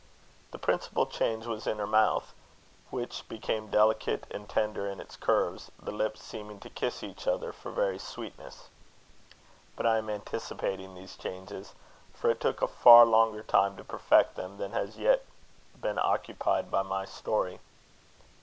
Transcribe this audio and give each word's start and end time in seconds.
The 0.49 0.57
principal 0.57 1.05
change 1.05 1.45
was 1.45 1.67
in 1.67 1.77
her 1.77 1.85
mouth, 1.85 2.33
which 2.89 3.29
became 3.29 3.69
delicate 3.69 4.25
and 4.31 4.49
tender 4.49 4.87
in 4.87 4.99
its 4.99 5.15
curves, 5.15 5.69
the 5.79 5.91
lips 5.91 6.23
seeming 6.23 6.59
to 6.61 6.71
kiss 6.71 7.03
each 7.03 7.27
other 7.27 7.53
for 7.53 7.69
very 7.71 7.99
sweetness. 7.99 8.69
But 9.75 9.85
I 9.85 9.99
am 9.99 10.09
anticipating 10.09 10.95
these 10.95 11.15
changes, 11.15 11.75
for 12.15 12.31
it 12.31 12.41
took 12.41 12.63
a 12.63 12.67
far 12.67 13.05
longer 13.05 13.43
time 13.43 13.77
to 13.77 13.83
perfect 13.83 14.33
them 14.35 14.57
than 14.57 14.71
has 14.71 14.97
yet 14.97 15.23
been 15.79 15.99
occupied 15.99 16.71
by 16.71 16.81
my 16.81 17.05
story. 17.05 17.59